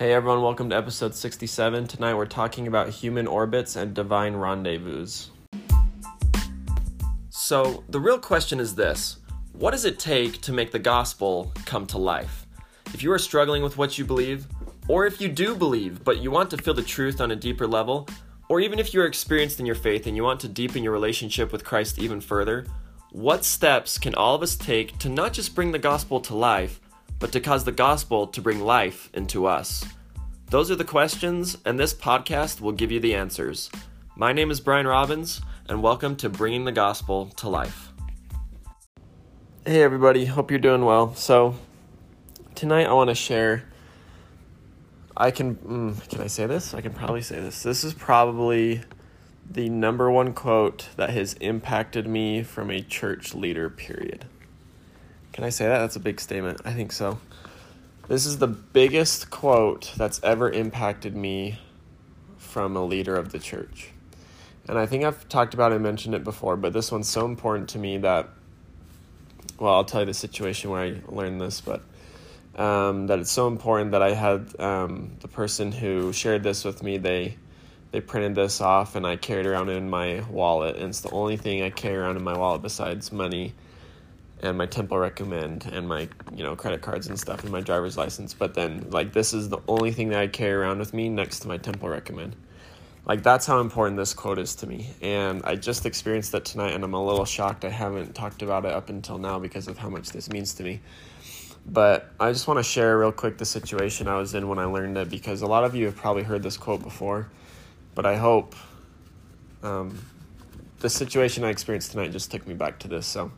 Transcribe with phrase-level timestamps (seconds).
[0.00, 1.86] Hey everyone, welcome to episode 67.
[1.86, 5.06] Tonight we're talking about human orbits and divine rendezvous.
[7.28, 9.18] So, the real question is this
[9.52, 12.46] What does it take to make the gospel come to life?
[12.94, 14.46] If you are struggling with what you believe,
[14.88, 17.66] or if you do believe but you want to feel the truth on a deeper
[17.66, 18.08] level,
[18.48, 20.94] or even if you are experienced in your faith and you want to deepen your
[20.94, 22.64] relationship with Christ even further,
[23.12, 26.80] what steps can all of us take to not just bring the gospel to life,
[27.20, 29.84] but to cause the gospel to bring life into us?
[30.48, 33.70] Those are the questions, and this podcast will give you the answers.
[34.16, 37.92] My name is Brian Robbins, and welcome to Bringing the Gospel to Life.
[39.64, 41.14] Hey, everybody, hope you're doing well.
[41.14, 41.54] So,
[42.54, 43.64] tonight I want to share.
[45.14, 46.72] I can, mm, can I say this?
[46.72, 47.62] I can probably say this.
[47.62, 48.80] This is probably
[49.48, 54.24] the number one quote that has impacted me from a church leader, period.
[55.32, 55.78] Can I say that?
[55.78, 56.60] That's a big statement.
[56.64, 57.18] I think so.
[58.08, 61.58] This is the biggest quote that's ever impacted me
[62.38, 63.90] from a leader of the church.
[64.68, 67.24] And I think I've talked about it and mentioned it before, but this one's so
[67.24, 68.28] important to me that,
[69.58, 71.82] well, I'll tell you the situation where I learned this, but
[72.56, 76.82] um, that it's so important that I had um, the person who shared this with
[76.82, 77.36] me, they
[77.92, 80.76] they printed this off and I carried around in my wallet.
[80.76, 83.52] And it's the only thing I carry around in my wallet besides money
[84.42, 87.96] and my temple recommend and my you know credit cards and stuff and my driver's
[87.96, 91.08] license but then like this is the only thing that i carry around with me
[91.08, 92.34] next to my temple recommend.
[93.06, 96.74] Like that's how important this quote is to me and i just experienced that tonight
[96.74, 99.78] and i'm a little shocked i haven't talked about it up until now because of
[99.78, 100.80] how much this means to me.
[101.66, 104.64] But i just want to share real quick the situation i was in when i
[104.64, 107.28] learned it because a lot of you have probably heard this quote before
[107.94, 108.54] but i hope
[109.62, 109.98] um,
[110.78, 113.30] the situation i experienced tonight just took me back to this so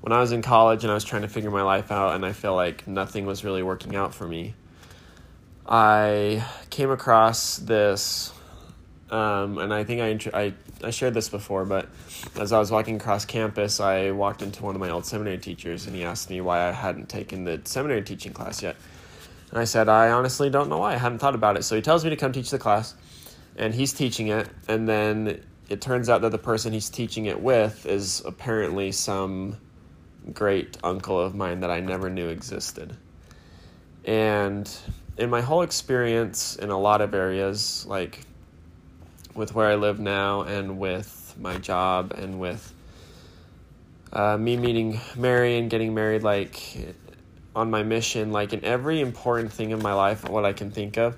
[0.00, 2.24] when I was in college and I was trying to figure my life out and
[2.24, 4.54] I feel like nothing was really working out for me,
[5.66, 8.32] I came across this,
[9.10, 11.88] um, and I think I, I, I shared this before, but
[12.36, 15.86] as I was walking across campus, I walked into one of my old seminary teachers
[15.86, 18.76] and he asked me why I hadn't taken the seminary teaching class yet.
[19.50, 20.94] And I said, I honestly don't know why.
[20.94, 21.64] I hadn't thought about it.
[21.64, 22.94] So he tells me to come teach the class,
[23.56, 27.40] and he's teaching it, and then it turns out that the person he's teaching it
[27.40, 29.56] with is apparently some
[30.32, 32.96] great uncle of mine that I never knew existed.
[34.04, 34.70] And
[35.16, 38.20] in my whole experience in a lot of areas, like
[39.34, 42.72] with where I live now and with my job and with
[44.12, 46.94] uh, me meeting Mary and getting married, like
[47.54, 50.96] on my mission, like in every important thing in my life, what I can think
[50.96, 51.16] of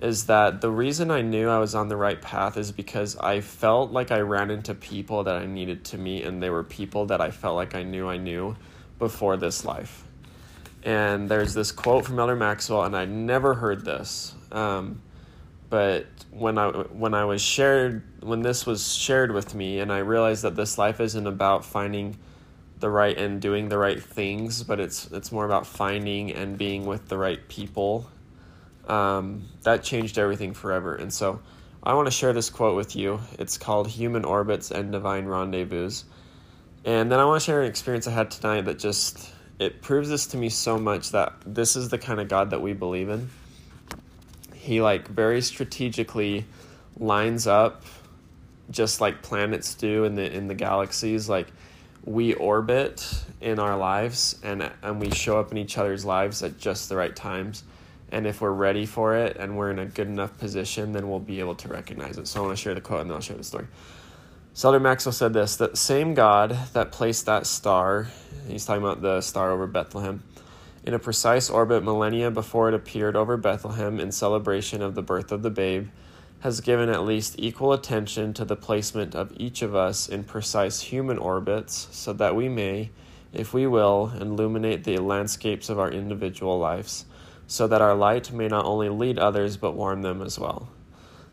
[0.00, 3.40] is that the reason I knew I was on the right path is because I
[3.40, 7.06] felt like I ran into people that I needed to meet, and they were people
[7.06, 8.56] that I felt like I knew I knew
[8.98, 10.04] before this life.
[10.84, 14.34] And there's this quote from Elder Maxwell, and I'd never heard this.
[14.52, 15.02] Um,
[15.68, 19.98] but when I when I was shared when this was shared with me, and I
[19.98, 22.16] realized that this life isn't about finding
[22.78, 26.86] the right and doing the right things, but it's it's more about finding and being
[26.86, 28.08] with the right people
[28.88, 30.94] um, that changed everything forever.
[30.94, 31.40] And so
[31.82, 33.20] I want to share this quote with you.
[33.38, 35.90] It's called Human Orbits and Divine Rendezvous.
[36.84, 40.08] And then I want to share an experience I had tonight that just it proves
[40.08, 43.08] this to me so much that this is the kind of God that we believe
[43.08, 43.28] in.
[44.54, 46.44] He like very strategically
[46.98, 47.84] lines up
[48.70, 51.48] just like planets do in the in the galaxies like
[52.04, 56.58] we orbit in our lives and and we show up in each other's lives at
[56.58, 57.64] just the right times
[58.10, 61.18] and if we're ready for it and we're in a good enough position, then we'll
[61.18, 62.26] be able to recognize it.
[62.26, 63.66] So I want to share the quote and then I'll share the story.
[64.64, 68.08] Elder Maxwell said this the same God that placed that star,
[68.48, 70.24] he's talking about the star over Bethlehem,
[70.82, 75.30] in a precise orbit millennia before it appeared over Bethlehem in celebration of the birth
[75.30, 75.88] of the babe,
[76.40, 80.80] has given at least equal attention to the placement of each of us in precise
[80.80, 82.90] human orbits so that we may,
[83.32, 87.04] if we will, illuminate the landscapes of our individual lives
[87.48, 90.68] so that our light may not only lead others but warm them as well.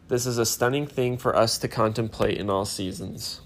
[0.07, 3.41] This is a stunning thing for us to contemplate in all seasons.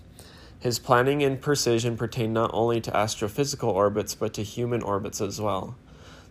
[0.60, 5.42] His planning and precision pertain not only to astrophysical orbits but to human orbits as
[5.42, 5.76] well.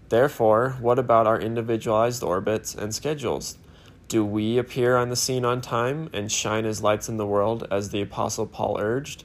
[0.09, 3.59] Therefore, what about our individualized orbits and schedules?
[4.07, 7.67] Do we appear on the scene on time and shine as lights in the world,
[7.71, 9.25] as the Apostle Paul urged?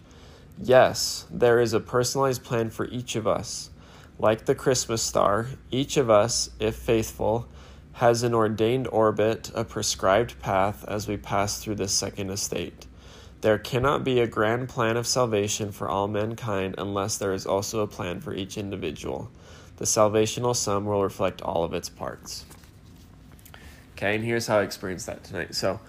[0.61, 3.69] Yes, there is a personalized plan for each of us.
[4.23, 7.45] Like the Christmas star, each of us, if faithful,
[7.91, 12.87] has an ordained orbit, a prescribed path as we pass through this second estate.
[13.41, 17.81] There cannot be a grand plan of salvation for all mankind unless there is also
[17.81, 19.29] a plan for each individual.
[19.75, 22.45] The salvational sum will reflect all of its parts.
[23.97, 25.53] Okay, and here's how I experienced that tonight.
[25.53, 25.81] So,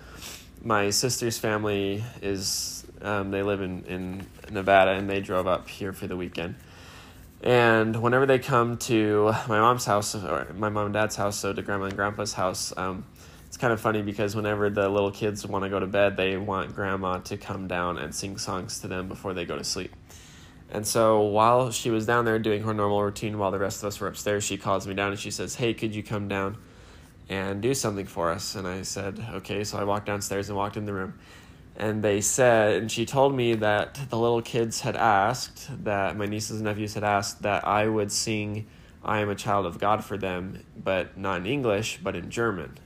[0.60, 5.92] my sister's family is um, they live in in Nevada, and they drove up here
[5.92, 6.56] for the weekend.
[7.44, 11.52] And whenever they come to my mom's house or my mom and dad's house, so
[11.52, 13.04] to grandma and grandpa's house, um,
[13.46, 16.38] it's kind of funny because whenever the little kids want to go to bed, they
[16.38, 19.94] want grandma to come down and sing songs to them before they go to sleep.
[20.70, 23.88] And so while she was down there doing her normal routine while the rest of
[23.88, 26.56] us were upstairs, she calls me down and she says, Hey, could you come down
[27.28, 28.54] and do something for us?
[28.54, 29.64] And I said, Okay.
[29.64, 31.18] So I walked downstairs and walked in the room.
[31.76, 36.26] And they said, and she told me that the little kids had asked, that my
[36.26, 38.66] nieces and nephews had asked that I would sing
[39.02, 42.78] I Am a Child of God for them, but not in English, but in German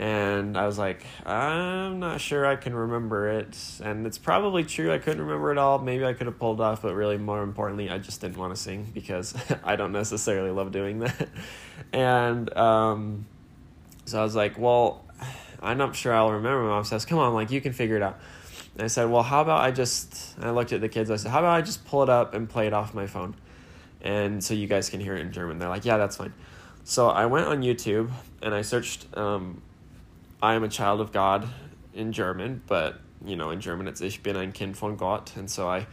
[0.00, 3.54] and I was like, I'm not sure I can remember it.
[3.82, 5.78] And it's probably true, I couldn't remember it all.
[5.78, 8.60] Maybe I could have pulled off, but really, more importantly, I just didn't want to
[8.60, 11.28] sing because I don't necessarily love doing that.
[11.92, 13.26] And um,
[14.04, 15.04] so I was like, well,
[15.60, 16.62] I'm not sure I'll remember.
[16.62, 18.18] My mom says, come on, like, you can figure it out.
[18.74, 21.30] And I said, well, how about I just, I looked at the kids, I said,
[21.30, 23.34] how about I just pull it up and play it off my phone?
[24.00, 25.58] And so you guys can hear it in German.
[25.58, 26.32] They're like, yeah, that's fine.
[26.84, 28.10] So I went on YouTube
[28.42, 29.60] and I searched um,
[30.42, 31.46] I am a child of God
[31.92, 35.50] in German, but you know, in German it's Ich bin ein Kind von Gott, and
[35.50, 35.86] so I,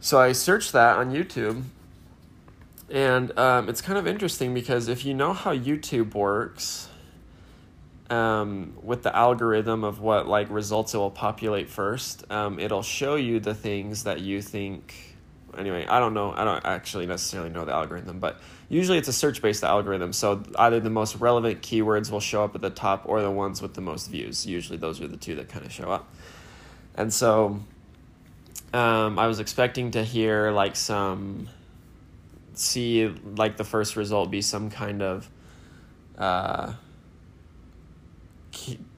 [0.00, 1.62] so I searched that on YouTube,
[2.90, 6.88] and um, it's kind of interesting because if you know how YouTube works,
[8.10, 13.16] um, with the algorithm of what like results it will populate first, um, it'll show
[13.16, 15.16] you the things that you think
[15.56, 16.32] anyway, I don't know.
[16.32, 20.12] I don't actually necessarily know the algorithm, but usually it's a search based algorithm.
[20.12, 23.62] So either the most relevant keywords will show up at the top or the ones
[23.62, 24.46] with the most views.
[24.46, 26.12] Usually those are the two that kind of show up.
[26.94, 27.60] And so
[28.72, 31.48] um, I was expecting to hear like some,
[32.54, 35.30] see like the first result be some kind of
[36.18, 36.72] uh,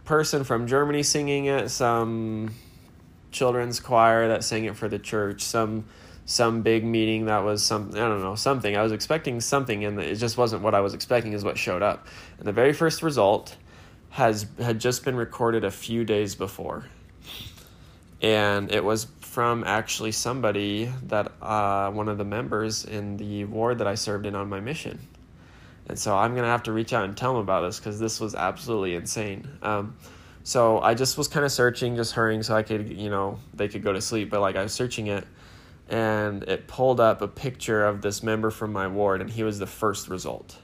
[0.05, 2.55] person from Germany singing it, some
[3.31, 5.84] children's choir that sang it for the church, some
[6.25, 8.76] some big meeting that was some I don't know something.
[8.76, 11.32] I was expecting something, and it just wasn't what I was expecting.
[11.32, 12.06] Is what showed up,
[12.38, 13.56] and the very first result
[14.10, 16.87] has had just been recorded a few days before,
[18.22, 23.78] and it was from actually somebody that uh, one of the members in the ward
[23.78, 24.99] that I served in on my mission.
[25.88, 28.20] And so I'm gonna have to reach out and tell them about this because this
[28.20, 29.49] was absolutely insane.
[29.62, 29.96] Um,
[30.44, 33.69] so I just was kind of searching, just hurrying so I could, you know, they
[33.69, 34.31] could go to sleep.
[34.31, 35.26] But like I was searching it,
[35.88, 39.58] and it pulled up a picture of this member from my ward and he was
[39.58, 40.58] the first result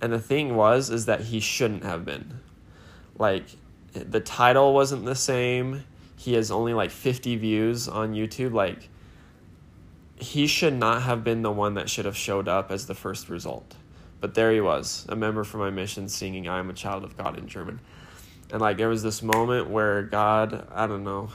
[0.00, 2.40] and the thing was is that he shouldn't have been
[3.18, 3.44] like
[3.92, 5.84] the title wasn't the same
[6.16, 8.88] he has only like 50 views on youtube like
[10.16, 13.28] he should not have been the one that should have showed up as the first
[13.28, 13.74] result
[14.22, 17.14] but there he was a member from my mission singing i am a child of
[17.18, 17.78] god in german
[18.50, 21.28] and like there was this moment where god i don't know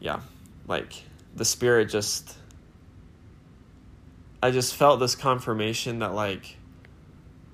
[0.00, 0.20] yeah
[0.68, 0.92] like
[1.34, 2.36] the spirit just
[4.42, 6.56] I just felt this confirmation that like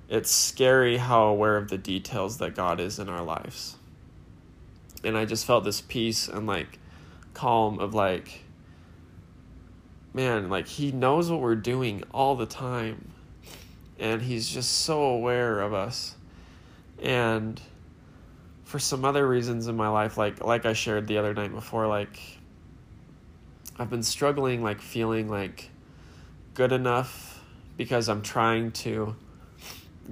[0.09, 3.77] it's scary how aware of the details that God is in our lives.
[5.03, 6.77] And I just felt this peace and like
[7.33, 8.41] calm of like
[10.13, 13.11] man, like he knows what we're doing all the time.
[13.99, 16.15] And he's just so aware of us.
[17.01, 17.61] And
[18.73, 21.85] for some other reasons in my life like like I shared the other night before
[21.85, 22.19] like
[23.77, 25.69] I've been struggling like feeling like
[26.55, 27.39] good enough
[27.77, 29.15] because I'm trying to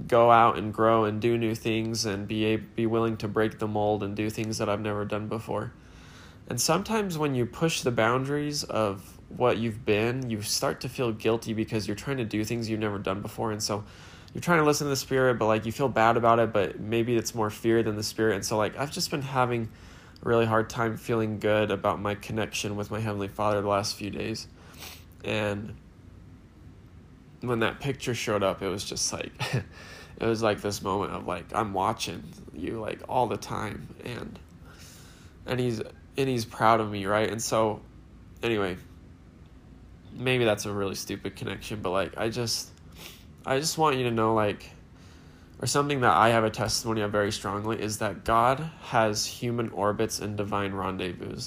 [0.06, 3.66] go out and grow and do new things and be be willing to break the
[3.66, 5.72] mold and do things that I've never done before.
[6.48, 11.12] And sometimes when you push the boundaries of what you've been, you start to feel
[11.12, 13.84] guilty because you're trying to do things you've never done before and so
[14.34, 16.80] you're trying to listen to the spirit but like you feel bad about it but
[16.80, 19.68] maybe it's more fear than the spirit and so like I've just been having
[20.24, 23.96] a really hard time feeling good about my connection with my Heavenly Father the last
[23.96, 24.46] few days.
[25.24, 25.74] And
[27.40, 31.26] when that picture showed up, it was just like, it was like this moment of
[31.26, 32.22] like, I'm watching
[32.54, 33.88] you like all the time.
[34.04, 34.38] And,
[35.46, 35.80] and he's,
[36.16, 37.28] and he's proud of me, right?
[37.28, 37.80] And so,
[38.42, 38.76] anyway,
[40.14, 42.70] maybe that's a really stupid connection, but like, I just,
[43.46, 44.70] I just want you to know, like,
[45.62, 49.70] or something that I have a testimony of very strongly is that God has human
[49.70, 51.40] orbits and divine rendezvous.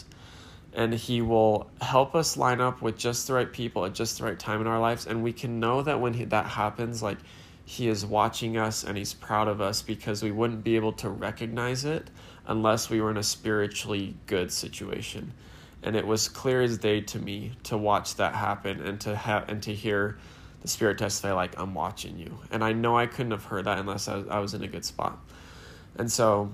[0.74, 4.24] And He will help us line up with just the right people at just the
[4.24, 5.06] right time in our lives.
[5.06, 7.18] And we can know that when he, that happens, like
[7.66, 11.10] He is watching us and He's proud of us because we wouldn't be able to
[11.10, 12.10] recognize it
[12.48, 15.34] unless we were in a spiritually good situation.
[15.86, 19.48] And it was clear as day to me to watch that happen and to have
[19.48, 20.18] and to hear
[20.62, 22.40] the Spirit testify, like, I'm watching you.
[22.52, 24.68] And I know I couldn't have heard that unless I was, I was in a
[24.68, 25.20] good spot.
[25.96, 26.52] And so,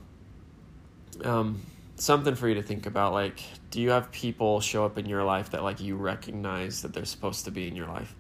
[1.24, 1.62] um,
[2.02, 5.24] something for you to think about like do you have people show up in your
[5.24, 8.16] life that like you recognize that they're supposed to be in your life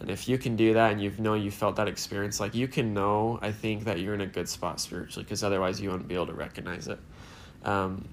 [0.00, 2.66] and if you can do that and you've know you felt that experience like you
[2.66, 6.08] can know i think that you're in a good spot spiritually because otherwise you wouldn't
[6.08, 6.98] be able to recognize it
[7.64, 8.08] um,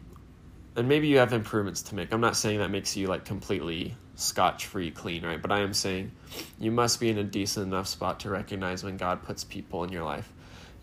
[0.78, 2.14] and maybe you have improvements to make.
[2.14, 5.42] I'm not saying that makes you like completely scotch free clean right?
[5.42, 6.12] But i am saying
[6.60, 9.92] you must be in a decent enough spot to recognize when god puts people in
[9.92, 10.32] your life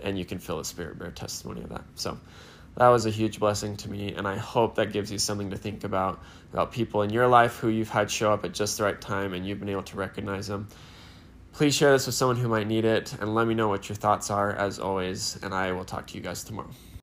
[0.01, 1.85] and you can feel the spirit bear testimony of that.
[1.97, 2.19] So
[2.77, 5.57] that was a huge blessing to me and i hope that gives you something to
[5.57, 6.23] think about
[6.53, 9.33] about people in your life who you've had show up at just the right time
[9.33, 10.69] and you've been able to recognize them.
[11.53, 13.95] Please share this with someone who might need it and let me know what your
[13.95, 16.71] thoughts are as always and i will talk to you guys tomorrow